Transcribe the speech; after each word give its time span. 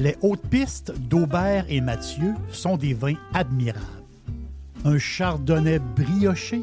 Les 0.00 0.16
hautes 0.22 0.46
pistes 0.48 0.98
d'Aubert 0.98 1.66
et 1.68 1.82
Mathieu 1.82 2.34
sont 2.50 2.78
des 2.78 2.94
vins 2.94 3.18
admirables. 3.34 3.84
Un 4.86 4.98
chardonnay 4.98 5.78
brioché 5.78 6.62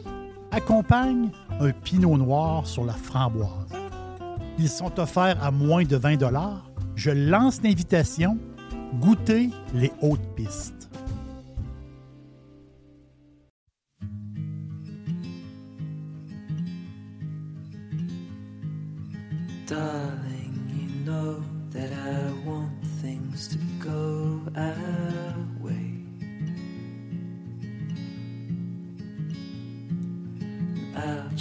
accompagne 0.50 1.30
un 1.60 1.70
pinot 1.70 2.18
noir 2.18 2.66
sur 2.66 2.84
la 2.84 2.94
framboise. 2.94 3.72
Ils 4.58 4.70
sont 4.70 5.00
offerts 5.00 5.38
à 5.44 5.52
moins 5.52 5.84
de 5.84 5.98
20 5.98 6.18
Je 6.96 7.12
lance 7.12 7.62
l'invitation. 7.62 8.40
Goûtez 9.00 9.52
les 9.76 9.92
hautes 10.02 10.36
pistes. 10.36 10.77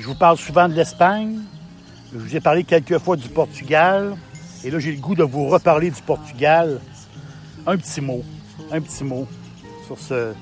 Je 0.00 0.06
vous 0.06 0.14
parle 0.14 0.38
souvent 0.38 0.66
de 0.68 0.72
l'Espagne. 0.74 1.40
Je 2.12 2.18
vous 2.18 2.34
ai 2.34 2.40
parlé 2.40 2.64
quelques 2.64 2.98
fois 2.98 3.16
du 3.16 3.28
Portugal. 3.28 4.16
Et 4.64 4.70
là, 4.70 4.78
j'ai 4.78 4.92
le 4.92 5.00
goût 5.00 5.14
de 5.14 5.22
vous 5.22 5.46
reparler 5.48 5.90
du 5.90 6.00
Portugal. 6.00 6.80
Un 7.66 7.76
petit 7.76 8.00
mot. 8.00 8.22
Un 8.72 8.80
petit 8.80 9.04
mot 9.04 9.26
sur 9.86 9.98
ce- 9.98 10.32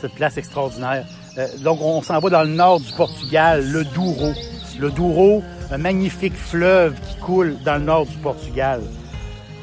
cette 0.00 0.12
place 0.14 0.36
extraordinaire. 0.36 1.06
Euh, 1.38 1.48
donc, 1.60 1.80
on 1.80 2.02
s'en 2.02 2.18
va 2.20 2.28
dans 2.28 2.42
le 2.42 2.50
nord 2.50 2.80
du 2.80 2.92
Portugal, 2.92 3.64
le 3.66 3.82
Douro. 3.84 4.32
Le 4.78 4.90
Douro, 4.90 5.42
un 5.70 5.78
magnifique 5.78 6.34
fleuve 6.36 6.94
qui 7.00 7.16
coule 7.16 7.56
dans 7.64 7.76
le 7.78 7.84
nord 7.84 8.04
du 8.06 8.16
Portugal. 8.18 8.82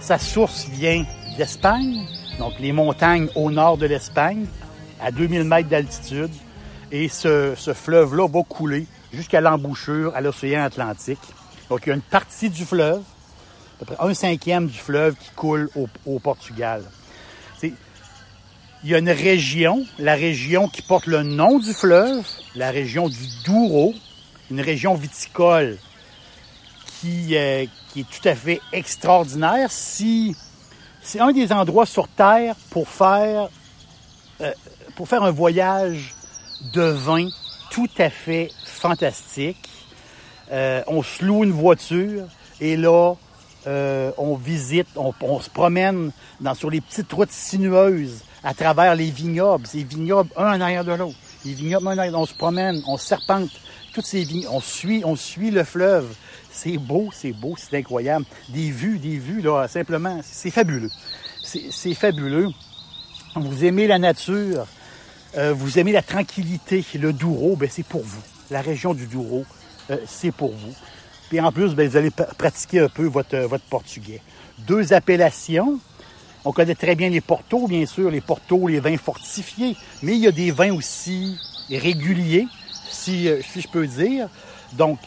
Sa 0.02 0.18
source 0.18 0.66
vient 0.70 1.04
d'Espagne, 1.38 2.02
donc 2.40 2.54
les 2.60 2.72
montagnes 2.72 3.28
au 3.36 3.52
nord 3.52 3.78
de 3.78 3.86
l'Espagne, 3.86 4.46
à 5.00 5.12
2000 5.12 5.44
mètres 5.44 5.70
d'altitude. 5.70 6.32
Et 6.92 7.08
ce 7.10 7.54
fleuve-là 7.76 8.28
va 8.28 8.42
couler 8.44 8.88
jusqu'à 9.14 9.42
l'embouchure 9.42 10.16
à 10.16 10.22
l'océan 10.22 10.64
Atlantique. 10.64 11.20
Donc, 11.70 11.82
il 11.86 11.90
y 11.90 11.92
a 11.92 11.96
une 11.96 12.02
partie 12.02 12.50
du 12.50 12.66
fleuve, 12.66 13.02
à 13.82 13.86
peu 13.86 13.94
près 13.94 14.08
un 14.08 14.14
cinquième 14.14 14.68
du 14.68 14.78
fleuve 14.78 15.16
qui 15.16 15.30
coule 15.36 15.70
au, 16.06 16.20
Portugal. 16.20 16.84
Il 17.62 18.90
y 18.90 18.96
a 18.96 19.00
une 19.00 19.10
région, 19.10 19.86
la 19.98 20.16
région 20.16 20.70
qui 20.70 20.82
porte 20.82 21.06
le 21.06 21.22
nom 21.22 21.60
du 21.60 21.74
fleuve, 21.74 22.26
la 22.56 22.72
région 22.72 23.10
du 23.10 23.28
Douro, 23.44 23.94
une 24.50 24.62
région 24.62 24.96
viticole 24.96 25.78
qui, 26.86 27.36
euh, 27.36 27.66
qui 27.90 28.02
est 28.02 28.04
tout 28.04 28.26
à 28.26 28.36
fait 28.36 28.62
extraordinaire. 28.72 29.70
Si 29.70 30.34
c'est 31.02 31.20
un 31.20 31.34
des 31.34 31.52
endroits 31.52 31.86
sur 31.86 32.08
Terre 32.08 32.56
pour 32.70 32.88
faire 32.88 33.50
euh, 34.42 34.54
pour 34.96 35.08
faire 35.08 35.24
un 35.24 35.32
voyage 35.32 36.16
de 36.74 36.82
vin 36.82 37.28
tout 37.70 37.90
à 37.98 38.10
fait 38.10 38.50
fantastique. 38.66 39.70
Euh, 40.52 40.82
on 40.88 41.04
se 41.04 41.24
loue 41.24 41.44
une 41.44 41.52
voiture 41.52 42.26
et 42.60 42.76
là, 42.76 43.14
euh, 43.68 44.12
on 44.18 44.36
visite, 44.36 44.88
on, 44.96 45.40
se 45.40 45.50
promène 45.50 46.12
dans, 46.40 46.56
sur 46.56 46.70
les 46.70 46.82
petites 46.82 47.12
routes 47.12 47.32
sinueuses 47.32 48.24
à 48.44 48.54
travers 48.54 48.96
les 48.96 49.12
vignobles. 49.12 49.68
Ces 49.68 49.84
vignobles, 49.84 50.30
un 50.36 50.58
en 50.58 50.62
arrière 50.62 50.84
de 50.84 50.94
l'autre. 50.94 51.18
Les 51.46 51.54
vignobles, 51.54 51.88
un 51.88 51.94
en 51.94 51.98
arrière, 52.00 52.20
on 52.20 52.26
se 52.26 52.34
promène, 52.34 52.82
on 52.88 52.98
serpente. 52.98 53.50
Toutes 53.94 54.06
ces 54.06 54.24
vignobles, 54.24 54.56
on 54.56 54.62
suit, 54.62 55.04
on 55.06 55.16
suit 55.16 55.52
le 55.52 55.64
fleuve. 55.64 56.08
C'est 56.52 56.78
beau, 56.78 57.10
c'est 57.14 57.32
beau, 57.32 57.56
c'est 57.58 57.78
incroyable. 57.78 58.26
Des 58.50 58.72
vues, 58.72 58.98
des 58.98 59.18
vues, 59.18 59.42
là, 59.42 59.68
simplement, 59.68 60.20
c'est 60.24 60.52
fabuleux. 60.52 60.90
C'est 61.44 61.94
fabuleux. 61.94 62.50
Vous 63.36 63.64
aimez 63.66 63.88
la 63.88 64.00
nature, 64.00 64.66
euh, 65.38 65.54
vous 65.54 65.78
aimez 65.78 65.92
la 65.92 66.02
tranquillité, 66.02 66.84
le 66.96 67.14
Douro, 67.14 67.56
ben 67.56 67.70
c'est 67.72 67.86
pour 67.86 68.04
vous. 68.04 68.22
La 68.50 68.62
région 68.62 68.94
du 68.94 69.06
Douro, 69.06 69.46
euh, 69.92 69.98
c'est 70.08 70.32
pour 70.32 70.52
vous. 70.52 70.74
Puis 71.30 71.40
en 71.40 71.52
plus, 71.52 71.76
ben, 71.76 71.88
vous 71.88 71.98
allez 71.98 72.10
pratiquer 72.10 72.80
un 72.80 72.90
peu 72.90 73.06
votre, 73.06 73.36
euh, 73.36 73.48
votre 73.48 73.66
portugais. 73.66 74.22
Deux 74.60 74.94
appellations. 74.94 75.80
On 76.46 76.52
connaît 76.52 76.76
très 76.76 76.96
bien 76.96 77.10
les 77.10 77.22
portos, 77.22 77.68
bien 77.68 77.86
sûr, 77.86 78.10
les 78.10 78.22
portos, 78.22 78.68
les 78.68 78.80
vins 78.80 78.98
fortifiés, 78.98 79.76
mais 80.02 80.14
il 80.14 80.20
y 80.20 80.28
a 80.28 80.32
des 80.32 80.52
vins 80.52 80.74
aussi 80.74 81.38
réguliers, 81.70 82.48
si, 82.90 83.30
si 83.52 83.62
je 83.62 83.68
peux 83.68 83.86
dire. 83.86 84.30
Donc, 84.74 85.00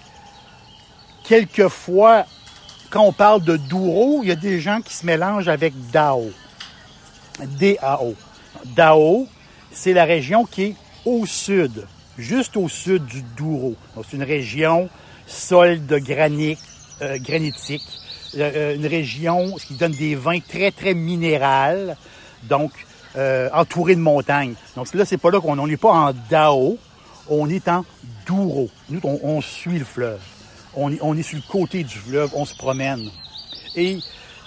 quelquefois, 1.25 2.27
quand 2.91 3.03
on 3.05 3.13
parle 3.13 3.43
de 3.43 3.57
Douro, 3.57 4.21
il 4.23 4.29
y 4.29 4.33
a 4.33 4.37
des 4.37 4.61
gens 4.61 4.83
qui 4.83 4.95
se 4.95 5.07
mélangent 5.07 5.49
avec 5.49 5.73
Dao. 5.91 6.31
D-A-O. 7.41 8.15
Dao, 8.77 9.27
c'est 9.73 9.93
la 9.93 10.05
région 10.05 10.45
qui 10.45 10.63
est 10.63 10.75
au 11.05 11.27
sud, 11.27 11.87
juste 12.19 12.57
au 12.57 12.69
sud 12.69 13.05
du 13.07 13.23
Douro. 13.37 13.75
C'est 14.09 14.17
une 14.17 14.23
région 14.23 14.89
sol 15.27 15.87
de 15.87 15.99
granit, 15.99 16.59
euh, 17.01 17.19
granitique, 17.19 17.83
Euh, 18.35 18.51
euh, 18.57 18.75
une 18.77 18.87
région 18.87 19.57
qui 19.57 19.75
donne 19.75 19.93
des 19.93 20.15
vins 20.15 20.41
très, 20.41 20.71
très 20.71 20.95
minérales, 20.95 21.97
donc 22.45 22.73
euh, 23.17 23.51
entouré 23.53 23.95
de 23.95 24.01
montagnes. 24.01 24.55
Donc 24.75 24.93
là, 24.95 25.05
c'est 25.05 25.19
pas 25.19 25.31
là 25.31 25.39
qu'on 25.39 25.59
on 25.59 25.67
n'est 25.67 25.77
pas 25.77 25.93
en 25.93 26.13
Dao, 26.31 26.79
on 27.29 27.49
est 27.51 27.69
en 27.69 27.85
Douro. 28.27 28.71
Nous, 28.89 29.01
on, 29.05 29.41
suit 29.43 29.79
le 29.79 29.85
fleuve. 29.85 30.21
On 30.75 30.91
est, 30.91 31.23
sur 31.23 31.37
le 31.37 31.51
côté 31.51 31.85
du 31.85 31.95
fleuve, 31.95 32.31
on 32.35 32.47
se 32.47 32.55
promène. 32.57 33.11
Et 33.77 33.99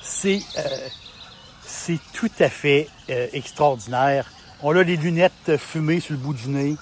c'est 0.02 0.42
euh, 0.58 1.96
tout 2.14 2.32
à 2.40 2.50
fait 2.50 2.88
extraordinaire. 3.08 4.32
On 4.62 4.76
a 4.76 4.84
les 4.84 4.98
lunettes 4.98 5.58
fumées 5.58 6.00
sur 6.00 6.14
le 6.14 6.20
bout 6.20 6.34
du 6.34 6.48
nez. 6.50 6.76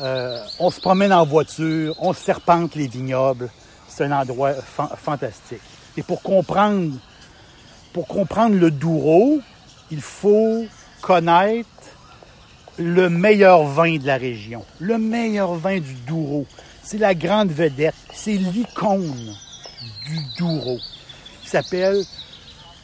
Euh, 0.00 0.42
on 0.58 0.70
se 0.70 0.80
promène 0.80 1.12
en 1.12 1.24
voiture, 1.24 1.94
on 2.00 2.12
serpente 2.12 2.74
les 2.74 2.88
vignobles. 2.88 3.50
C'est 3.88 4.04
un 4.04 4.12
endroit 4.12 4.52
fan- 4.54 4.88
fantastique. 4.96 5.60
Et 5.96 6.02
pour 6.02 6.22
comprendre, 6.22 6.92
pour 7.92 8.08
comprendre 8.08 8.56
le 8.56 8.70
Douro, 8.70 9.40
il 9.92 10.00
faut 10.00 10.66
connaître 11.00 11.68
le 12.76 13.08
meilleur 13.08 13.64
vin 13.64 13.96
de 13.98 14.06
la 14.06 14.16
région. 14.16 14.64
Le 14.80 14.98
meilleur 14.98 15.54
vin 15.54 15.78
du 15.78 15.94
Douro. 16.06 16.46
C'est 16.82 16.98
la 16.98 17.14
grande 17.14 17.50
vedette. 17.52 17.94
C'est 18.12 18.32
l'icône 18.34 19.34
du 20.06 20.18
Douro. 20.36 20.78
Il 21.44 21.48
s'appelle 21.48 22.02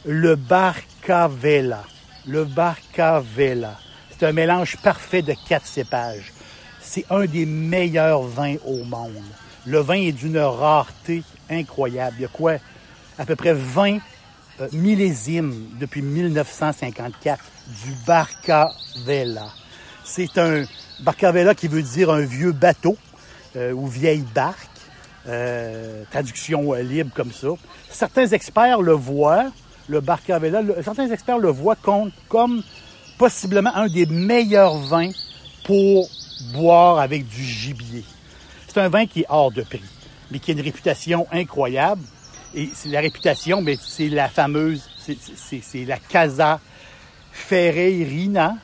le 0.05 0.35
Barcavela. 0.35 1.83
Le 2.25 2.45
Barcavela. 2.45 3.77
C'est 4.21 4.27
un 4.27 4.33
mélange 4.33 4.77
parfait 4.77 5.23
de 5.23 5.33
quatre 5.49 5.65
cépages. 5.65 6.31
C'est 6.79 7.05
un 7.09 7.25
des 7.25 7.47
meilleurs 7.47 8.21
vins 8.21 8.57
au 8.67 8.83
monde. 8.83 9.15
Le 9.65 9.79
vin 9.79 9.95
est 9.95 10.11
d'une 10.11 10.37
rareté 10.37 11.23
incroyable. 11.49 12.17
Il 12.19 12.21
y 12.21 12.25
a 12.25 12.27
quoi? 12.27 12.57
À 13.17 13.25
peu 13.25 13.35
près 13.35 13.53
20 13.55 13.97
euh, 14.59 14.67
millésimes 14.73 15.69
depuis 15.79 16.03
1954 16.03 17.43
du 17.83 17.93
Barcavela. 18.05 19.47
C'est 20.03 20.37
un 20.37 20.65
Barcavela 20.99 21.55
qui 21.55 21.67
veut 21.67 21.81
dire 21.81 22.11
un 22.11 22.21
vieux 22.21 22.51
bateau 22.51 22.97
euh, 23.55 23.71
ou 23.71 23.87
vieille 23.87 24.23
barque. 24.35 24.69
Euh, 25.29 26.03
traduction 26.11 26.73
libre 26.73 27.09
comme 27.15 27.31
ça. 27.31 27.47
Certains 27.89 28.27
experts 28.27 28.83
le 28.83 28.93
voient, 28.93 29.51
le 29.87 29.99
Barcavela, 29.99 30.61
le- 30.61 30.75
certains 30.83 31.09
experts 31.09 31.39
le 31.39 31.49
voient 31.49 31.75
comme 31.75 32.61
possiblement 33.21 33.75
un 33.75 33.87
des 33.87 34.07
meilleurs 34.07 34.77
vins 34.79 35.11
pour 35.63 36.09
boire 36.53 36.97
avec 36.97 37.27
du 37.27 37.43
gibier. 37.43 38.03
C'est 38.67 38.79
un 38.79 38.89
vin 38.89 39.05
qui 39.05 39.19
est 39.19 39.25
hors 39.29 39.51
de 39.51 39.61
prix, 39.61 39.83
mais 40.31 40.39
qui 40.39 40.49
a 40.49 40.53
une 40.55 40.61
réputation 40.61 41.27
incroyable. 41.31 42.01
Et 42.55 42.67
la 42.85 42.99
réputation, 42.99 43.61
mais 43.61 43.77
c'est 43.79 44.09
la 44.09 44.27
fameuse, 44.27 44.89
c'est- 44.97 45.85
la 45.85 45.97
Casa 45.99 46.59
Ferreirina, 47.31 48.55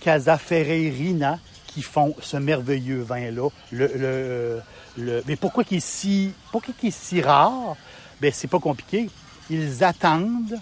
Casa 0.00 0.38
Ferreirina, 0.38 1.40
qui 1.66 1.82
font 1.82 2.14
ce 2.22 2.36
merveilleux 2.36 3.02
vin-là. 3.02 3.48
Le, 3.72 3.90
le, 3.96 4.60
le- 4.96 5.24
mais 5.26 5.34
pourquoi 5.34 5.64
il 5.72 5.78
est 5.78 5.84
si, 5.84 6.30
pourquoi 6.52 6.72
il 6.80 6.86
est 6.86 6.96
si 6.96 7.20
rare? 7.20 7.74
Ben, 8.20 8.30
c'est 8.32 8.46
pas 8.46 8.60
compliqué. 8.60 9.10
Ils 9.50 9.82
attendent, 9.82 10.56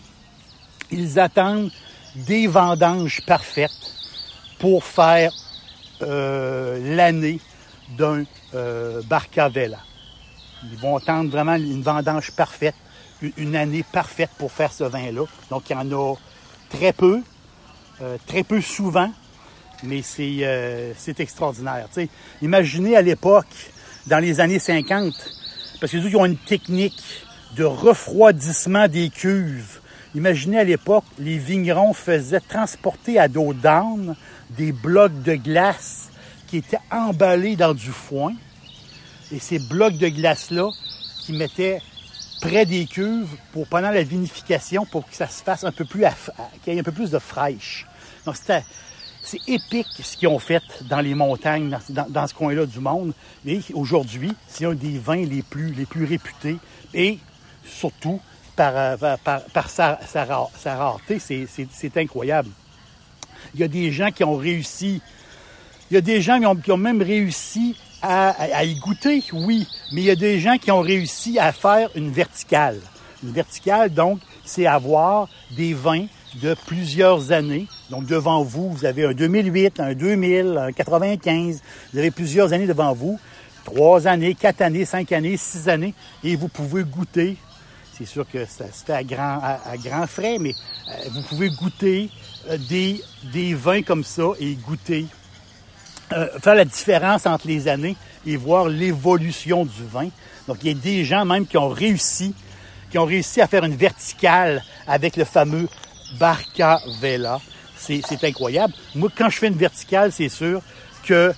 ils 0.91 1.21
attendent 1.21 1.71
des 2.15 2.47
vendanges 2.47 3.23
parfaites 3.27 3.71
pour 4.59 4.85
faire 4.85 5.33
euh, 6.03 6.95
l'année 6.97 7.41
d'un 7.97 8.25
euh, 8.55 9.03
Barcavella. 9.05 9.79
Ils 10.71 10.79
vont 10.79 10.97
attendre 10.97 11.31
vraiment 11.31 11.55
une 11.55 11.83
vendange 11.83 12.31
parfaite, 12.33 12.75
une- 13.37 13.57
année 13.57 13.85
parfaite 13.93 14.31
pour 14.39 14.53
faire 14.53 14.73
ce 14.73 14.85
vin-là. 14.85 15.25
Donc, 15.51 15.65
il 15.71 15.73
y 15.73 15.77
en 15.77 15.91
a 15.93 16.15
très 16.71 16.93
peu, 16.93 17.21
euh, 18.01 18.17
très 18.27 18.43
peu 18.45 18.61
souvent, 18.61 19.13
mais 19.83 20.03
c'est 20.03 20.39
euh, 20.43 20.93
c'est 20.97 21.19
extraordinaire. 21.21 21.87
Tu 21.93 22.03
sais, 22.03 22.09
imaginez 22.41 22.97
à 22.97 23.03
l'époque, 23.03 23.47
dans 24.07 24.19
les 24.19 24.41
années 24.41 24.59
50, 24.61 25.13
parce 25.81 25.93
que 25.93 25.97
les 25.97 26.03
autres, 26.05 26.13
ils 26.15 26.17
ont 26.17 26.27
une 26.27 26.37
technique 26.37 27.03
de 27.57 27.65
refroidissement 27.65 28.87
des 28.89 29.11
cuves. 29.11 29.81
Imaginez 30.15 30.59
à 30.59 30.65
l'époque, 30.65 31.05
les 31.19 31.39
vignerons 31.39 31.95
faisaient 31.95 32.41
transporter 32.41 33.19
à 33.19 33.29
dos 33.29 33.55
d'âne 33.55 34.15
des 34.51 34.73
blocs 34.73 35.23
de 35.23 35.35
glace 35.35 36.11
qui 36.49 36.59
étaient 36.59 36.79
emballés 36.91 37.57
dans 37.57 37.73
du 37.73 37.91
foin. 37.91 38.35
Et 39.31 39.39
ces 39.39 39.59
blocs 39.59 39.97
de 39.97 40.09
glace-là, 40.09 40.71
qui 41.23 41.33
mettaient 41.33 41.81
près 42.43 42.67
des 42.67 42.85
cuves 42.85 43.37
pour 43.53 43.67
pendant 43.67 43.91
la 43.91 44.03
vinification 44.03 44.85
pour 44.85 45.09
que 45.09 45.15
ça 45.15 45.29
se 45.29 45.43
fasse 45.43 45.65
un 45.65 45.73
peu 45.73 45.87
plus, 45.87 46.05
qu'il 46.63 46.75
y 46.75 46.77
ait 46.77 46.81
un 46.81 46.83
peu 46.83 46.93
plus 46.93 47.11
de 47.11 47.19
fraîche. 47.19 47.87
Donc 48.27 48.37
c'était, 48.37 48.65
c'est 49.23 49.41
épique 49.47 49.87
ce 50.03 50.17
qu'ils 50.17 50.29
ont 50.29 50.39
fait 50.39 50.63
dans 50.83 51.01
les 51.01 51.15
montagnes, 51.15 51.75
dans 51.89 52.27
ce 52.27 52.35
coin-là 52.35 52.67
du 52.67 52.81
monde. 52.81 53.15
Et 53.47 53.61
aujourd'hui, 53.73 54.35
c'est 54.49 54.67
un 54.67 54.75
des 54.75 54.99
vins 54.99 55.25
les 55.25 55.43
plus, 55.43 55.73
les 55.73 55.87
plus 55.87 56.05
réputés 56.05 56.59
et 56.93 57.19
surtout 57.65 58.21
par, 58.57 58.73
euh, 58.77 58.97
par, 58.97 59.19
par- 59.19 59.43
par 59.53 59.71
sa, 59.71 59.99
sa 60.07 60.25
ra- 60.25 60.51
sa 60.59 60.77
rareté, 60.77 61.19
c'est, 61.19 61.47
incroyable. 61.97 62.51
Il 63.55 63.61
y 63.61 63.65
a 63.65 63.69
des 63.69 63.91
gens 63.93 64.11
qui 64.11 64.25
ont 64.25 64.37
réussi 64.37 65.01
il 65.91 65.95
y 65.95 65.99
a 65.99 66.01
des 66.01 66.23
gens 66.23 66.39
qui 66.41 66.47
ont, 66.47 66.57
qui 66.57 66.73
ont 66.73 66.79
même 66.79 67.03
réussi 67.03 67.77
à, 68.01 68.31
à- 68.31 68.57
à 68.57 68.65
y 68.65 68.75
goûter, 68.77 69.23
oui, 69.35 69.67
mais 69.93 70.01
il 70.01 70.05
y 70.05 70.11
a 70.11 70.17
des 70.17 70.41
gens 70.41 70.57
qui 70.57 70.71
ont 70.71 70.81
réussi 70.81 71.39
à 71.39 71.53
faire 71.53 71.91
une 71.95 72.11
verticale. 72.11 72.79
Une 73.23 73.33
verticale, 73.33 73.91
donc, 73.93 74.19
c'est 74.43 74.65
avoir 74.67 75.29
des 75.51 75.75
vins 75.75 76.07
de 76.43 76.55
plusieurs 76.67 77.31
années. 77.31 77.67
Donc, 77.91 78.07
devant 78.07 78.43
vous, 78.43 78.73
vous 78.73 78.85
avez 78.87 79.05
un 79.05 79.13
2008, 79.13 79.81
un 79.81 79.93
2000, 79.93 80.57
un 80.59 80.73
95. 80.73 81.61
Vous 81.93 81.99
avez 81.99 82.11
plusieurs 82.11 82.55
années 82.55 82.67
devant 82.67 82.95
vous. 82.95 83.21
Trois 83.67 84.07
années, 84.07 84.35
quatre 84.35 84.63
années, 84.63 84.87
cinq 84.87 85.13
années, 85.13 85.37
six 85.37 85.69
années. 85.69 85.93
Et 86.25 86.37
vous 86.37 86.49
pouvez 86.49 86.85
goûter. 86.85 87.37
C'est 88.03 88.15
sûr 88.15 88.27
que 88.29 88.45
ça 88.47 88.65
se 88.73 88.85
fait 88.85 88.95
à 88.95 89.05
grand, 89.05 90.07
frais, 90.09 90.37
mais 90.41 90.55
euh, 90.89 90.93
vous 91.13 91.23
pouvez 91.23 91.51
goûter 91.51 92.11
euh, 92.51 92.59
des, 92.59 93.55
vins 93.55 93.83
comme 93.83 94.03
ça 94.03 94.25
et 94.41 94.55
goûter 94.55 95.07
euh, 96.13 96.27
faire 96.41 96.57
la 96.57 96.65
différence 96.65 97.27
entre 97.27 97.47
les 97.47 97.69
années 97.69 97.95
et 98.27 98.37
voir 98.37 98.69
l'évolution 98.69 99.65
du 99.65 99.85
vin. 99.85 100.09
Donc, 100.49 100.59
il 100.63 100.69
y 100.69 100.71
a 100.73 100.75
des 100.75 101.05
gens 101.05 101.25
même 101.25 101.47
qui 101.47 101.57
ont 101.57 101.69
réussi, 101.69 102.35
qui 102.91 102.99
ont 102.99 103.05
réussi 103.05 103.41
à 103.41 103.47
faire 103.47 103.63
une 103.63 103.77
verticale 103.77 104.65
avec 104.89 105.17
le 105.17 105.25
fameux 105.25 105.69
Barca 106.19 106.81
Vela. 107.01 107.41
C'est 107.77 108.25
incroyable. 108.25 108.75
Moi, 108.97 109.11
quand 109.17 109.31
je 109.31 109.39
fais 109.39 109.47
une 109.47 109.57
verticale, 109.57 110.11
c'est 110.11 110.29
sûr 110.29 110.61
que 111.07 111.33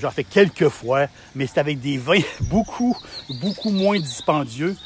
j'en 0.00 0.12
fais 0.12 0.24
quelques 0.24 0.68
fois, 0.68 1.08
mais 1.34 1.48
c'est 1.48 1.58
avec 1.58 1.80
des 1.80 1.98
vins 1.98 2.22
beaucoup, 2.42 2.96
beaucoup 3.40 3.70
moins 3.70 3.98
dispendieux. 3.98 4.76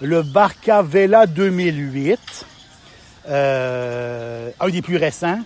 Le 0.00 0.22
Barca 0.22 0.82
Vela 0.82 1.26
2008, 1.26 2.18
euh, 3.28 4.50
un 4.60 4.68
des 4.68 4.82
plus 4.82 4.96
récents, 4.96 5.38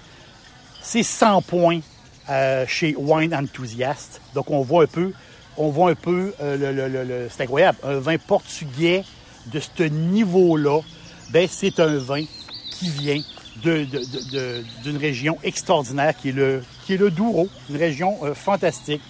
c'est 0.82 1.02
100 1.02 1.42
points 1.42 1.80
euh, 2.30 2.64
chez 2.66 2.94
Wine 2.96 3.34
Enthusiast. 3.34 4.20
Donc 4.34 4.50
on 4.50 4.62
voit 4.62 4.84
un 4.84 4.86
peu, 4.86 5.12
on 5.56 5.68
voit 5.70 5.90
un 5.90 5.94
peu, 5.94 6.34
euh, 6.40 6.56
le, 6.56 6.88
le- 6.88 7.04
le- 7.04 7.28
c'est 7.30 7.42
incroyable, 7.44 7.78
un 7.84 7.98
vin 7.98 8.16
portugais 8.18 9.04
de 9.46 9.60
ce 9.60 9.82
niveau-là, 9.84 10.80
ben 11.30 11.46
c'est 11.50 11.78
un 11.80 11.98
vin 11.98 12.24
qui 12.70 12.90
vient 12.90 13.20
d'une 13.62 14.96
région 14.98 15.36
extraordinaire 15.42 16.16
qui 16.16 16.30
est 16.30 16.32
le, 16.32 16.62
qui 16.86 16.94
est 16.94 16.96
le 16.96 17.10
Douro, 17.10 17.48
une 17.70 17.76
région 17.76 18.18
euh, 18.24 18.34
fantastique. 18.34 19.02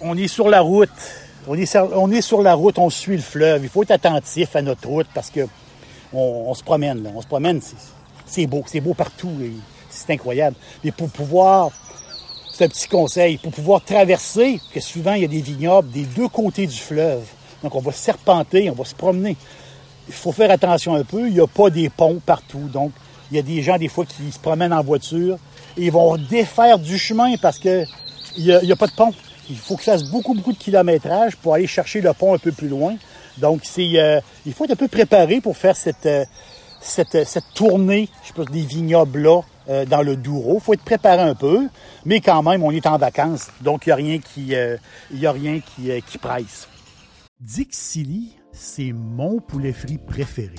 On 0.00 0.16
est 0.16 0.28
sur 0.28 0.48
la 0.48 0.60
route, 0.60 0.90
on 1.46 1.54
est, 2.10 2.20
sur, 2.20 2.42
la 2.42 2.54
route, 2.54 2.78
on 2.78 2.90
suit 2.90 3.16
le 3.16 3.22
fleuve. 3.22 3.62
Il 3.62 3.68
faut 3.68 3.82
être 3.82 3.92
attentif 3.92 4.56
à 4.56 4.62
notre 4.62 4.88
route 4.88 5.06
parce 5.14 5.30
que 5.30 5.46
on, 6.12 6.54
se 6.54 6.62
promène, 6.62 7.10
on 7.14 7.20
se 7.20 7.26
promène, 7.26 7.60
c'est, 8.24 8.46
beau, 8.46 8.62
c'est 8.66 8.80
beau 8.80 8.94
partout, 8.94 9.32
c'est 9.90 10.12
incroyable. 10.12 10.56
Mais 10.82 10.90
pour 10.90 11.10
pouvoir, 11.10 11.70
c'est 12.52 12.64
un 12.64 12.68
petit 12.68 12.88
conseil, 12.88 13.38
pour 13.38 13.52
pouvoir 13.52 13.84
traverser, 13.84 14.60
que 14.72 14.80
souvent 14.80 15.12
il 15.12 15.22
y 15.22 15.24
a 15.24 15.28
des 15.28 15.42
vignobles 15.42 15.90
des 15.90 16.04
deux 16.04 16.28
côtés 16.28 16.66
du 16.66 16.76
fleuve, 16.76 17.24
donc 17.62 17.74
on 17.74 17.80
va 17.80 17.92
serpenter, 17.92 18.70
on 18.70 18.74
va 18.74 18.84
se 18.84 18.94
promener. 18.94 19.36
Il 20.08 20.14
faut 20.14 20.32
faire 20.32 20.50
attention 20.50 20.94
un 20.94 21.04
peu, 21.04 21.26
il 21.26 21.34
n'y 21.34 21.40
a 21.40 21.46
pas 21.46 21.70
des 21.70 21.90
ponts 21.90 22.20
partout, 22.24 22.68
donc 22.72 22.92
il 23.30 23.36
y 23.36 23.40
a 23.40 23.42
des 23.42 23.62
gens 23.62 23.76
des 23.76 23.88
fois 23.88 24.06
qui 24.06 24.32
se 24.32 24.38
promènent 24.38 24.72
en 24.72 24.82
voiture 24.82 25.36
et 25.76 25.86
ils 25.86 25.92
vont 25.92 26.16
défaire 26.16 26.78
du 26.78 26.96
chemin 26.98 27.36
parce 27.36 27.58
que 27.58 27.84
il 28.38 28.60
n'y 28.62 28.72
a 28.72 28.76
pas 28.76 28.86
de 28.86 28.92
pont. 28.92 29.12
Il 29.48 29.58
faut 29.58 29.76
que 29.76 29.84
ça 29.84 29.92
fasse 29.92 30.10
beaucoup, 30.10 30.34
beaucoup 30.34 30.52
de 30.52 30.58
kilométrage 30.58 31.36
pour 31.36 31.54
aller 31.54 31.66
chercher 31.66 32.00
le 32.00 32.12
pont 32.12 32.34
un 32.34 32.38
peu 32.38 32.52
plus 32.52 32.68
loin. 32.68 32.96
Donc, 33.38 33.60
c'est, 33.64 33.90
euh, 33.94 34.20
il 34.44 34.52
faut 34.52 34.64
être 34.64 34.72
un 34.72 34.76
peu 34.76 34.88
préparé 34.88 35.40
pour 35.40 35.56
faire 35.56 35.76
cette, 35.76 36.06
euh, 36.06 36.24
cette, 36.80 37.14
euh, 37.14 37.24
cette 37.24 37.52
tournée, 37.54 38.08
je 38.26 38.32
pense, 38.32 38.46
des 38.46 38.62
vignobles-là 38.62 39.42
dans 39.88 40.02
le 40.02 40.14
Douro. 40.14 40.58
Il 40.58 40.60
faut 40.60 40.74
être 40.74 40.84
préparé 40.84 41.22
un 41.22 41.34
peu, 41.34 41.66
mais 42.04 42.20
quand 42.20 42.40
même, 42.44 42.62
on 42.62 42.70
est 42.70 42.86
en 42.86 42.98
vacances, 42.98 43.48
donc 43.62 43.84
il 43.84 43.88
n'y 43.88 43.92
a 43.92 43.96
rien 43.96 44.18
qui, 44.18 44.54
y 45.10 45.26
a 45.26 45.32
rien 45.32 45.58
qui 45.58 46.18
presse. 46.18 46.68
Dixili, 47.40 48.36
c'est 48.52 48.92
mon 48.92 49.40
poulet 49.40 49.72
frit 49.72 49.98
préféré. 49.98 50.54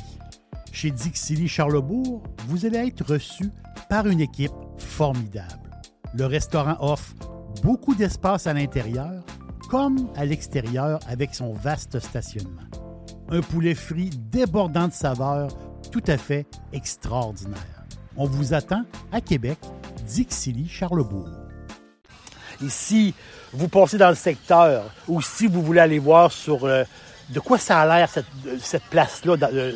Chez 0.74 0.92
Dixili 0.92 1.48
Charlebourg, 1.48 2.22
vous 2.50 2.66
allez 2.66 2.88
être 2.90 3.14
reçu 3.14 3.50
par 3.90 4.08
une 4.08 4.20
équipe 4.20 4.52
formidable. 4.78 5.72
Le 6.14 6.26
restaurant 6.26 6.76
offre 6.82 7.16
beaucoup 7.68 7.96
d'espace 7.96 8.48
à 8.48 8.54
l'intérieur 8.54 9.12
comme 9.70 10.08
à 10.16 10.24
l'extérieur 10.24 11.02
avec 11.06 11.36
son 11.36 11.52
vaste 11.52 12.00
stationnement. 12.00 12.62
Un 13.30 13.42
poulet 13.42 13.76
frit 13.76 14.10
débordant 14.32 14.88
de 14.88 14.94
saveurs 14.94 15.50
tout 15.92 16.02
à 16.08 16.18
fait 16.18 16.46
extraordinaire. 16.72 17.84
On 18.16 18.26
vous 18.26 18.54
attend 18.54 18.84
à 19.12 19.20
Québec, 19.20 19.58
Dixilly, 20.08 20.70
Charlebourg. 20.70 21.28
Et 22.64 22.70
si 22.70 23.14
vous 23.52 23.68
passez 23.68 23.98
dans 23.98 24.08
le 24.08 24.16
secteur 24.16 24.86
ou 25.10 25.22
si 25.22 25.48
vous 25.48 25.62
voulez 25.62 25.82
aller 25.82 26.00
voir 26.00 26.32
sur 26.32 26.64
euh, 26.64 26.86
de 27.32 27.42
quoi 27.42 27.58
ça 27.58 27.82
a 27.82 27.98
l'air 27.98 28.10
cette, 28.10 28.84
place-là 28.84 29.36
dans- 29.36 29.50
euh, 29.52 29.74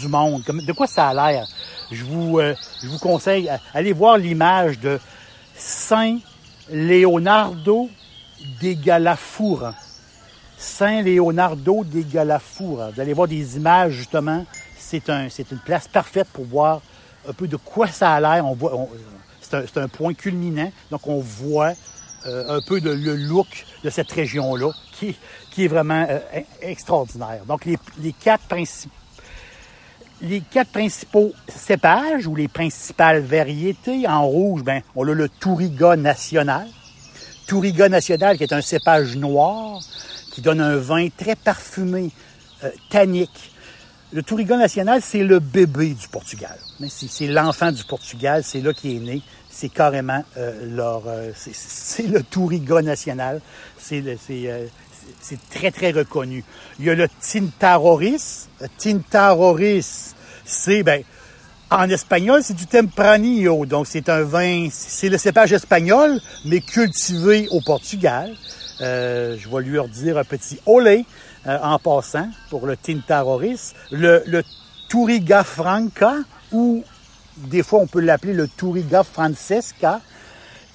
du 0.00 0.08
monde, 0.08 0.42
de 0.42 0.72
quoi 0.72 0.88
ça 0.88 1.10
a 1.10 1.14
l'air, 1.14 1.46
je 1.92 2.02
vous, 2.02 2.40
euh, 2.40 2.56
je 2.82 2.88
vous 2.88 2.98
conseille, 2.98 3.48
allez 3.72 3.92
voir 3.92 4.18
l'image 4.18 4.80
de 4.80 4.98
Saint 5.54 6.18
Leonardo 6.70 7.88
de 8.62 8.72
Galafura. 8.72 9.74
Saint 10.56 11.02
Leonardo 11.02 11.84
de 11.84 12.00
Galafura. 12.02 12.90
Vous 12.90 13.00
allez 13.00 13.12
voir 13.12 13.28
des 13.28 13.56
images 13.56 13.92
justement. 13.92 14.44
C'est 14.78 15.10
un, 15.10 15.28
une 15.28 15.58
place 15.64 15.88
parfaite 15.88 16.28
pour 16.32 16.44
voir 16.44 16.80
un 17.28 17.32
peu 17.32 17.48
de 17.48 17.56
quoi 17.56 17.86
ça 17.88 18.12
a 18.14 18.20
l'air. 18.20 18.44
On 18.46 18.56
on- 18.62 18.88
c'est 19.40 19.76
un, 19.78 19.82
un 19.82 19.88
point 19.88 20.14
culminant. 20.14 20.70
Donc 20.90 21.06
on 21.06 21.20
voit 21.20 21.72
euh, 22.26 22.56
un 22.56 22.60
peu 22.66 22.80
de- 22.80 22.90
le 22.90 23.14
look 23.16 23.66
de 23.82 23.90
cette 23.90 24.10
région-là, 24.10 24.70
qui, 24.92 25.14
qui 25.50 25.64
est 25.66 25.68
vraiment 25.68 26.06
euh, 26.08 26.18
extraordinaire. 26.62 27.42
Donc 27.46 27.64
les, 27.66 27.76
les 27.98 28.12
quatre 28.14 28.44
principaux 28.44 28.94
les 30.22 30.40
quatre 30.40 30.70
principaux 30.70 31.32
cépages 31.48 32.26
ou 32.26 32.34
les 32.34 32.48
principales 32.48 33.20
variétés, 33.22 34.06
en 34.08 34.24
rouge, 34.26 34.62
ben, 34.62 34.80
on 34.96 35.06
a 35.08 35.12
le 35.12 35.28
Touriga 35.28 35.96
national. 35.96 36.66
Touriga 37.46 37.88
national, 37.88 38.36
qui 38.38 38.44
est 38.44 38.52
un 38.52 38.62
cépage 38.62 39.16
noir, 39.16 39.80
qui 40.32 40.40
donne 40.40 40.60
un 40.60 40.76
vin 40.76 41.08
très 41.16 41.36
parfumé, 41.36 42.10
euh, 42.62 42.70
tannique. 42.88 43.52
Le 44.12 44.22
Touriga 44.22 44.56
national, 44.56 45.02
c'est 45.02 45.24
le 45.24 45.40
bébé 45.40 45.88
du 45.94 46.08
Portugal. 46.08 46.56
C'est 46.88 47.26
l'enfant 47.26 47.72
du 47.72 47.84
Portugal, 47.84 48.42
c'est 48.44 48.60
là 48.60 48.72
qu'il 48.72 48.96
est 48.96 49.00
né. 49.00 49.22
C'est 49.50 49.68
carrément 49.68 50.24
euh, 50.36 50.74
leur, 50.74 51.02
euh, 51.06 51.30
c'est- 51.34 52.06
le 52.08 52.22
Touriga 52.22 52.80
national. 52.82 53.40
C'est 53.78 54.00
c'est, 55.20 55.38
très 55.50 55.70
très 55.70 55.90
reconnu. 55.90 56.44
Il 56.78 56.86
y 56.86 56.90
a 56.90 56.94
le 56.94 57.08
Tintaroris. 57.20 58.48
Tintaroris, 58.78 60.14
c'est 60.44 60.82
ben 60.82 61.02
en 61.70 61.88
espagnol, 61.88 62.40
c'est 62.42 62.54
du 62.54 62.66
Tempranillo. 62.66 63.66
Donc, 63.66 63.86
c'est 63.86 64.08
un 64.08 64.22
vin, 64.22 64.68
c'est 64.70 65.08
le 65.08 65.18
cépage 65.18 65.52
espagnol, 65.52 66.20
mais 66.44 66.60
cultivé 66.60 67.48
au 67.50 67.60
Portugal. 67.60 68.34
Euh, 68.80 69.36
je 69.38 69.48
vais 69.48 69.62
lui 69.62 69.78
redire 69.78 70.18
un 70.18 70.24
petit 70.24 70.58
olé 70.66 71.04
euh, 71.46 71.58
en 71.62 71.78
passant 71.78 72.28
pour 72.50 72.66
le 72.66 72.76
Tintaroris. 72.76 73.74
Le, 73.90 74.22
le 74.26 74.42
Franca, 75.44 76.14
ou 76.52 76.84
des 77.36 77.64
fois 77.64 77.80
on 77.80 77.86
peut 77.88 78.00
l'appeler 78.00 78.32
le 78.32 78.46
Touriga 78.46 79.02
Francesca, 79.02 80.00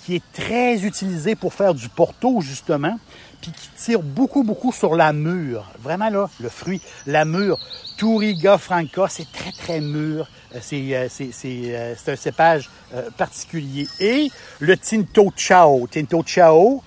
qui 0.04 0.16
est 0.16 0.24
très 0.34 0.84
utilisé 0.84 1.36
pour 1.36 1.54
faire 1.54 1.74
du 1.74 1.88
porto, 1.88 2.42
justement, 2.42 3.00
puis 3.42 3.52
qui 3.52 3.70
tire 3.78 4.02
beaucoup, 4.02 4.44
beaucoup 4.44 4.72
sur 4.72 4.96
la 4.96 5.14
mûre. 5.14 5.66
Vraiment, 5.80 6.10
là, 6.10 6.30
le 6.40 6.50
fruit, 6.50 6.82
la 7.08 7.26
mûre. 7.26 7.58
Touriga 7.98 8.58
Franca, 8.58 9.08
c'est 9.10 9.32
très, 9.32 9.52
très 9.52 9.82
mûr. 9.82 10.28
Euh, 10.56 10.60
C'est 10.62 10.96
euh, 10.96 11.08
c'est- 11.10 11.32
c'est, 11.32 11.76
euh, 11.76 11.94
c'est 11.96 12.12
un 12.14 12.16
cépage 12.16 12.70
particulier. 13.18 13.88
Et 14.00 14.30
le 14.60 14.76
Tinto 14.78 15.32
Chao. 15.36 15.88
Tinto 15.88 16.24
Chao, 16.24 16.82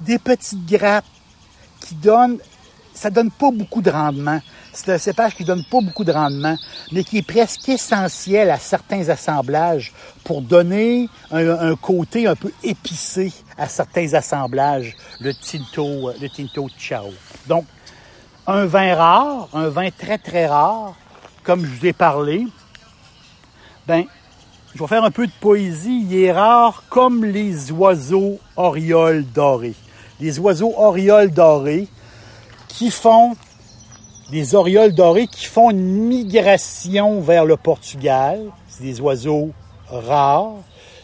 des 0.00 0.18
petites 0.18 0.66
grappes 0.66 1.04
qui 1.80 1.94
donnent, 1.94 2.38
ça 2.96 3.10
donne 3.10 3.30
pas 3.30 3.50
beaucoup 3.52 3.82
de 3.82 3.90
rendement. 3.90 4.40
C'est 4.72 4.92
un 4.92 4.98
cépage 4.98 5.34
qui 5.36 5.44
donne 5.44 5.64
pas 5.64 5.80
beaucoup 5.80 6.04
de 6.04 6.12
rendement, 6.12 6.56
mais 6.92 7.04
qui 7.04 7.18
est 7.18 7.26
presque 7.26 7.68
essentiel 7.68 8.50
à 8.50 8.58
certains 8.58 9.08
assemblages 9.10 9.92
pour 10.24 10.42
donner 10.42 11.08
un, 11.30 11.76
côté 11.76 12.26
un 12.26 12.34
peu 12.34 12.50
épicé 12.64 13.32
à 13.58 13.68
certains 13.68 14.14
assemblages, 14.14 14.96
le 15.20 15.32
Tinto, 15.34 16.08
euh, 16.08 16.14
le 16.20 16.28
Tinto 16.28 16.68
Chao. 16.78 17.12
Donc, 17.46 17.64
un 18.46 18.64
vin 18.64 18.94
rare, 18.94 19.48
un 19.52 19.68
vin 19.68 19.90
très 19.90 20.18
très 20.18 20.46
rare, 20.46 20.94
comme 21.42 21.64
je 21.64 21.70
vous 21.70 21.86
ai 21.86 21.92
parlé, 21.92 22.46
ben, 23.86 24.04
je 24.74 24.80
vais 24.80 24.86
faire 24.88 25.04
un 25.04 25.10
peu 25.10 25.26
de 25.26 25.32
poésie. 25.40 26.06
Il 26.08 26.18
est 26.18 26.32
rare 26.32 26.84
comme 26.88 27.24
les 27.24 27.72
oiseaux 27.72 28.38
orioles 28.56 29.24
dorés. 29.34 29.74
Les 30.20 30.38
oiseaux 30.38 30.74
orioles 30.76 31.30
dorés 31.30 31.88
qui 32.76 32.90
font 32.90 33.34
des 34.30 34.54
orioles 34.54 34.92
dorés 34.92 35.28
qui 35.28 35.44
font 35.46 35.70
une 35.70 36.06
migration 36.08 37.20
vers 37.20 37.44
le 37.44 37.56
Portugal. 37.56 38.40
C'est 38.68 38.82
des 38.84 39.00
oiseaux 39.00 39.50
rares. 39.88 40.54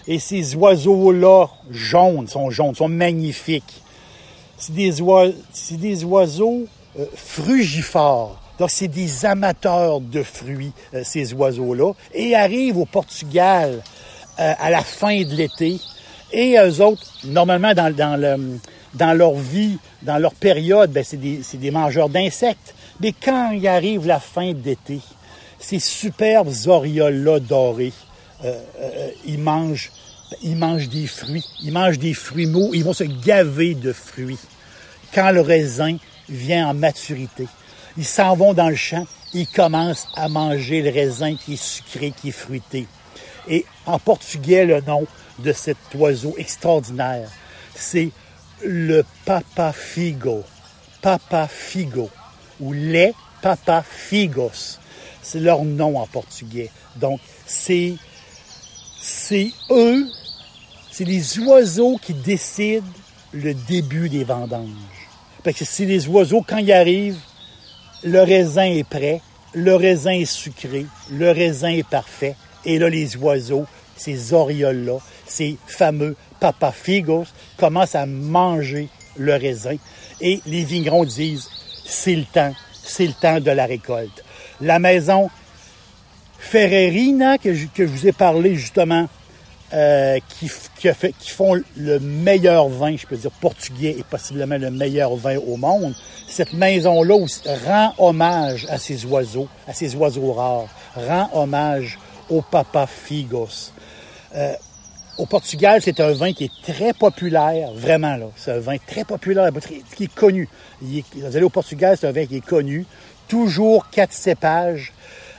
Et 0.08 0.18
ces 0.18 0.56
oiseaux-là, 0.56 1.46
jaunes, 1.70 2.26
sont 2.26 2.50
jaunes, 2.50 2.74
sont 2.74 2.88
magnifiques. 2.88 3.82
C'est 4.58 4.74
des, 4.74 5.00
oi- 5.00 5.30
c'est 5.52 5.76
des 5.78 6.04
oiseaux 6.04 6.66
euh, 6.98 7.06
frugivores. 7.14 8.38
Donc, 8.58 8.70
c'est 8.70 8.88
des 8.88 9.24
amateurs 9.24 10.00
de 10.00 10.22
fruits, 10.22 10.72
euh, 10.94 11.02
ces 11.04 11.32
oiseaux-là. 11.32 11.92
Et 12.12 12.34
arrivent 12.34 12.78
au 12.78 12.84
Portugal 12.86 13.82
euh, 14.40 14.52
à 14.58 14.70
la 14.70 14.82
fin 14.82 15.22
de 15.22 15.34
l'été. 15.34 15.78
Et 16.32 16.56
eux 16.58 16.80
autres, 16.82 17.06
normalement, 17.24 17.72
dans, 17.74 18.20
le, 18.20 18.58
dans 18.94 19.12
leur 19.12 19.34
vie, 19.34 19.78
dans 20.02 20.18
leur 20.18 20.34
période, 20.34 20.90
ben, 20.92 21.04
c'est 21.04 21.16
des, 21.16 21.40
des 21.54 21.70
mangeurs 21.70 22.08
d'insectes. 22.08 22.74
Mais 23.00 23.12
quand 23.12 23.50
il 23.50 23.66
arrive 23.66 24.06
la 24.06 24.20
fin 24.20 24.52
d'été, 24.52 25.00
ces 25.58 25.78
superbes 25.78 26.52
orioles-là 26.66 27.40
dorés, 27.40 27.92
euh, 28.44 28.60
euh, 28.80 29.08
ils 29.24 29.38
mangent 29.38 29.90
ils 30.42 30.56
mangent 30.56 30.88
des 30.88 31.06
fruits, 31.06 31.44
ils 31.62 31.72
mangent 31.72 31.98
des 31.98 32.14
fruits 32.14 32.46
mous, 32.46 32.70
ils 32.72 32.84
vont 32.84 32.92
se 32.92 33.04
gaver 33.04 33.74
de 33.74 33.92
fruits. 33.92 34.38
Quand 35.14 35.30
le 35.30 35.40
raisin 35.40 35.96
vient 36.28 36.68
en 36.68 36.74
maturité, 36.74 37.46
ils 37.96 38.04
s'en 38.04 38.34
vont 38.34 38.54
dans 38.54 38.68
le 38.68 38.74
champ, 38.76 39.06
ils 39.34 39.46
commencent 39.46 40.08
à 40.16 40.28
manger 40.28 40.82
le 40.82 40.90
raisin 40.90 41.36
qui 41.36 41.54
est 41.54 41.62
sucré, 41.62 42.12
qui 42.18 42.28
est 42.28 42.32
fruité. 42.32 42.86
Et 43.48 43.66
en 43.86 43.98
portugais, 43.98 44.64
le 44.64 44.80
nom 44.80 45.06
de 45.38 45.52
cet 45.52 45.76
oiseau 45.94 46.34
extraordinaire, 46.38 47.28
c'est 47.74 48.10
le 48.64 49.04
papafigo. 49.24 50.44
Papafigo. 51.00 52.10
Ou 52.60 52.72
les 52.72 53.12
papafigos. 53.40 54.78
C'est 55.22 55.40
leur 55.40 55.64
nom 55.64 55.98
en 55.98 56.06
portugais. 56.06 56.70
Donc, 56.96 57.20
c'est, 57.46 57.94
c'est 59.00 59.50
eux, 59.70 60.06
c'est 60.90 61.04
les 61.04 61.38
oiseaux 61.40 61.98
qui 62.00 62.14
décident 62.14 62.86
le 63.32 63.54
début 63.54 64.08
des 64.08 64.24
vendanges. 64.24 64.68
Parce 65.42 65.58
que 65.58 65.64
c'est 65.64 65.86
les 65.86 66.06
oiseaux, 66.08 66.44
quand 66.46 66.58
ils 66.58 66.72
arrivent, 66.72 67.18
le 68.04 68.20
raisin 68.22 68.64
est 68.64 68.88
prêt, 68.88 69.20
le 69.54 69.74
raisin 69.74 70.12
est 70.12 70.24
sucré, 70.24 70.86
le 71.10 71.30
raisin 71.30 71.70
est 71.70 71.88
parfait. 71.88 72.36
Et 72.64 72.78
là, 72.78 72.88
les 72.88 73.16
oiseaux, 73.16 73.66
ces 73.96 74.32
orioles-là, 74.32 74.98
ces 75.32 75.56
fameux 75.66 76.14
papafigos, 76.40 77.26
commencent 77.56 77.94
à 77.94 78.06
manger 78.06 78.88
le 79.16 79.34
raisin. 79.34 79.76
Et 80.20 80.40
les 80.46 80.64
vignerons 80.64 81.04
disent, 81.04 81.48
c'est 81.84 82.14
le 82.16 82.24
temps, 82.24 82.54
c'est 82.82 83.06
le 83.06 83.12
temps 83.12 83.40
de 83.40 83.50
la 83.50 83.66
récolte. 83.66 84.24
La 84.60 84.78
maison 84.78 85.30
Ferrerina, 86.38 87.38
que 87.38 87.54
je, 87.54 87.66
que 87.66 87.86
je 87.86 87.92
vous 87.92 88.06
ai 88.06 88.12
parlé 88.12 88.56
justement, 88.56 89.08
euh, 89.72 90.18
qui, 90.28 90.50
qui, 90.78 90.88
fait, 90.92 91.14
font 91.18 91.58
le 91.76 91.98
meilleur 91.98 92.68
vin, 92.68 92.94
je 92.94 93.06
peux 93.06 93.16
dire 93.16 93.30
portugais 93.30 93.96
et 93.98 94.02
possiblement 94.02 94.58
le 94.58 94.70
meilleur 94.70 95.16
vin 95.16 95.38
au 95.38 95.56
monde. 95.56 95.94
Cette 96.28 96.52
maison-là 96.52 97.16
rend 97.66 97.94
hommage 97.96 98.66
à 98.68 98.78
ces 98.78 99.06
oiseaux, 99.06 99.48
à 99.66 99.72
ces 99.72 99.94
oiseaux 99.94 100.32
rares, 100.32 100.68
rend 100.94 101.30
hommage 101.32 101.98
au 102.28 102.42
Papa 102.42 102.86
Figos. 102.86 103.72
Euh, 104.34 104.54
au 105.18 105.26
Portugal, 105.26 105.80
c'est 105.82 106.00
un 106.00 106.12
vin 106.12 106.32
qui 106.32 106.44
est 106.44 106.72
très 106.72 106.92
populaire, 106.92 107.72
vraiment 107.74 108.16
là. 108.16 108.26
C'est 108.36 108.52
un 108.52 108.60
vin 108.60 108.76
très 108.86 109.04
populaire, 109.04 109.50
qui 109.96 110.04
est 110.04 110.14
connu. 110.14 110.48
Il 110.82 110.98
est- 110.98 111.04
vous 111.14 111.36
allez 111.36 111.44
au 111.44 111.50
Portugal, 111.50 111.96
c'est 111.98 112.06
un 112.06 112.12
vin 112.12 112.26
qui 112.26 112.36
est 112.36 112.46
connu. 112.46 112.86
Toujours 113.28 113.88
quatre 113.90 114.12
cépages 114.12 114.92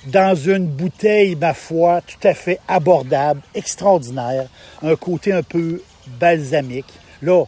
dans 0.07 0.35
une 0.35 0.67
bouteille, 0.67 1.35
ma 1.35 1.53
foi, 1.53 2.01
tout 2.01 2.27
à 2.27 2.33
fait 2.33 2.59
abordable, 2.67 3.41
extraordinaire, 3.55 4.47
un 4.81 4.95
côté 4.95 5.31
un 5.31 5.43
peu 5.43 5.81
balsamique. 6.19 6.85
Là, 7.21 7.43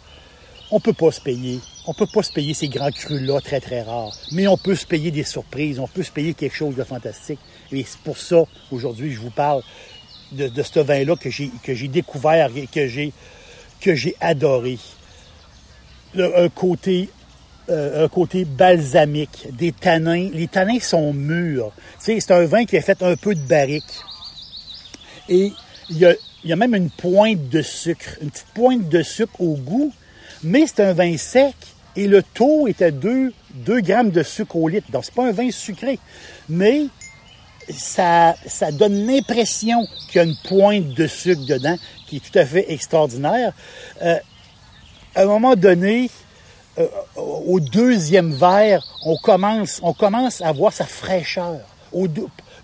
on 0.72 0.80
peut 0.80 0.94
pas 0.94 1.12
se 1.12 1.22
payer. 1.22 1.60
On 1.88 1.94
peut 1.94 2.08
pas 2.12 2.24
se 2.24 2.32
payer 2.32 2.56
ces 2.56 2.68
grands 2.68 2.90
crus-là 2.90 3.40
très, 3.42 3.60
très 3.60 3.84
rares. 3.84 4.18
Mais 4.32 4.48
on 4.48 4.58
peut 4.58 4.74
se 4.76 4.88
payer 4.88 5.12
des 5.12 5.24
surprises. 5.24 5.80
On 5.80 5.88
peut 5.88 6.02
se 6.02 6.12
payer 6.12 6.34
quelque 6.34 6.56
chose 6.56 6.76
de 6.76 6.84
fantastique. 6.84 7.40
Et 7.72 7.84
c'est 7.88 8.00
pour 8.00 8.18
ça, 8.18 8.44
aujourd'hui, 8.72 9.14
je 9.14 9.20
vous 9.20 9.30
parle 9.30 9.62
de, 10.32 10.64
ce 10.64 10.80
vin-là 10.80 11.16
que 11.16 11.30
j'ai, 11.30 11.88
découvert 11.88 12.50
et 12.56 12.68
que 12.68 12.88
j'ai, 12.88 14.16
adoré. 14.20 14.78
Un 16.18 16.50
côté 16.50 17.10
euh, 17.68 18.06
un 18.06 18.08
côté 18.08 18.46
balsamique, 18.46 19.48
des 19.52 19.72
tanins. 19.72 20.30
Les 20.32 20.48
tanins 20.48 20.80
sont 20.80 21.14
mûrs. 21.14 21.72
C'est 21.98 22.30
un 22.30 22.46
vin 22.46 22.66
qui 22.66 22.78
a 22.78 22.82
fait 22.82 23.02
un 23.02 23.16
peu 23.16 23.34
de 23.34 23.40
barrique. 23.40 23.84
Et 25.30 25.52
il 25.90 25.98
y 26.44 26.54
a, 26.54 26.56
même 26.56 26.76
une 26.76 26.92
pointe 26.92 27.50
de 27.50 27.64
sucre, 27.64 28.18
une 28.22 28.30
petite 28.30 28.54
pointe 28.54 28.88
de 28.88 29.02
sucre 29.02 29.42
au 29.42 29.56
goût, 29.56 29.92
mais 30.44 30.66
c'est 30.68 30.82
un 30.82 30.94
vin 30.94 31.18
sec 31.18 31.56
et 31.96 32.08
le 32.08 32.22
taux 32.22 32.68
est 32.68 32.84
à 32.84 32.92
2, 32.92 33.34
2 33.56 33.82
grammes 33.82 34.12
de 34.12 34.22
sucre 34.22 34.56
au 34.58 34.68
litre. 34.68 34.92
Donc, 34.92 35.06
c'est 35.06 35.16
pas 35.16 35.28
un 35.28 35.32
vin 35.32 35.50
sucré. 35.50 35.98
Mais 36.48 36.86
ça, 37.70 38.36
ça 38.46 38.72
donne 38.72 39.06
l'impression 39.06 39.88
qu'il 40.08 40.18
y 40.18 40.20
a 40.20 40.24
une 40.24 40.38
pointe 40.48 40.90
de 40.90 41.08
sucre 41.08 41.46
dedans 41.46 41.78
qui 42.08 42.18
est 42.18 42.20
tout 42.20 42.38
à 42.38 42.46
fait 42.46 42.72
extraordinaire. 42.72 43.54
Euh, 44.02 44.18
à 45.16 45.22
un 45.22 45.26
moment 45.26 45.56
donné, 45.56 46.10
euh, 46.78 46.88
au 47.16 47.60
deuxième 47.60 48.34
verre, 48.34 48.84
on 49.06 49.18
commence, 49.18 49.80
on 49.82 49.94
commence 49.94 50.42
à 50.42 50.52
voir 50.52 50.74
sa 50.74 50.86
fraîcheur. 50.86 51.60
Au 51.92 52.08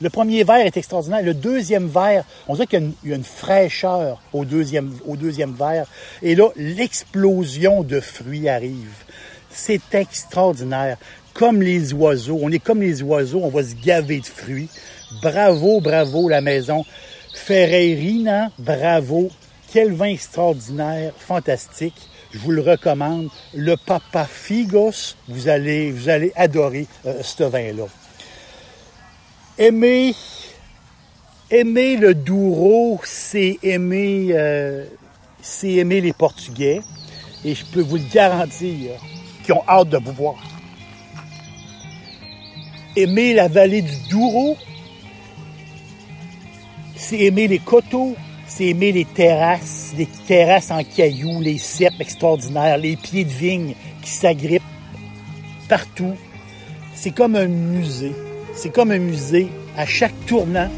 le 0.01 0.10
premier 0.10 0.43
verre 0.43 0.65
est 0.65 0.75
extraordinaire. 0.77 1.22
Le 1.22 1.36
deuxième 1.36 1.88
verre, 1.88 2.25
on 2.48 2.55
dirait 2.55 2.65
qu'il 2.65 2.91
y 3.03 3.10
y 3.10 3.13
a 3.13 3.15
une 3.15 3.24
fraîcheur 3.24 4.20
au 4.34 4.46
deuxième, 4.46 4.98
au 5.08 5.15
deuxième 5.15 5.53
verre. 5.53 5.86
Et 6.24 6.34
là, 6.34 6.50
l'explosion 6.55 7.84
de 7.84 8.00
fruits 8.00 8.50
arrive. 8.50 8.96
C'est 9.53 9.93
extraordinaire. 9.93 10.98
Comme 11.34 11.62
les 11.62 11.93
oiseaux. 11.93 12.39
On 12.41 12.51
est 12.51 12.60
comme 12.60 12.81
les 12.81 13.01
oiseaux. 13.01 13.41
On 13.43 13.50
va 13.50 13.63
se 13.63 13.75
gaver 13.75 14.20
de 14.20 14.25
fruits. 14.25 14.70
Bravo, 15.22 15.79
bravo, 15.81 16.29
la 16.29 16.41
maison. 16.41 16.86
Ferreirina, 17.34 18.51
bravo. 18.60 19.29
Quel 19.72 19.93
vin 19.93 20.08
extraordinaire, 20.08 21.13
fantastique. 21.17 21.96
Je 22.31 22.39
vous 22.39 22.51
le 22.51 22.62
recommande. 22.62 23.29
Le 23.53 23.75
Papa 23.75 24.25
Figos, 24.25 25.15
vous 25.27 25.48
allez, 25.48 25.91
vous 25.91 26.10
allez 26.10 26.31
adorer 26.36 26.88
euh, 27.05 27.22
ce 27.24 27.43
vin-là. 27.43 27.86
Aimer, 29.58 30.13
aimer 31.50 31.98
le 31.98 32.13
Douro, 32.13 33.00
c'est 33.03 33.60
aimer, 33.63 34.29
euh, 34.31 34.86
c'est 35.41 35.72
aimer 35.74 36.01
les 36.01 36.13
Portugais. 36.13 36.81
Et 37.43 37.55
je 37.55 37.65
peux 37.65 37.81
vous 37.81 37.98
le 37.98 38.13
garantir 38.13 38.91
qu'ils 39.43 39.53
ont 39.53 39.63
hâte 39.67 39.89
de 39.89 39.98
vous 39.98 40.13
voir. 40.13 40.36
Aimer 42.95 43.33
la 43.33 43.48
vallée 43.48 43.81
du 43.81 43.95
Douro, 44.10 44.57
c'est 46.95 47.19
aimer 47.19 47.48
les 47.48 47.60
coteaux, 47.60 48.15
c'est 48.48 48.65
aimer 48.65 48.91
les 48.91 49.05
terrasses, 49.05 49.93
les 49.98 50.05
terrasses 50.05 50.71
en 50.71 50.83
cailloux, 50.83 51.39
les 51.41 51.57
cèpes 51.57 52.00
extraordinaires, 52.00 52.77
les 52.77 52.95
pieds 52.98 53.24
de 53.24 53.31
vigne 53.31 53.75
qui 54.01 54.10
s'agrippent 54.12 54.62
partout. 55.69 56.15
C'est 56.93 57.12
comme 57.12 57.36
un 57.36 57.48
musée. 57.48 58.13
C'est 58.53 58.69
comme 58.71 58.91
un 58.91 59.00
musée 59.00 59.48
À 59.77 59.86
chaque 59.86 60.13
tournant, 60.25 60.69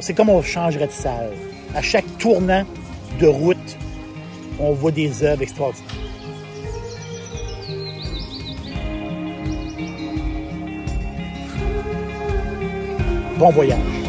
c'est 0.00 0.14
comme 0.14 0.28
on 0.28 0.42
changerait 0.42 0.86
de 0.86 0.92
salle. 0.92 1.32
À 1.74 1.80
chaque 1.80 2.18
tournant 2.18 2.64
de 3.18 3.26
route, 3.26 3.78
on 4.58 4.72
voit 4.72 4.90
des 4.90 5.22
œuvres 5.24 5.42
extraordinaires. 5.42 6.09
Bon 13.40 13.48
voyage. 13.48 13.99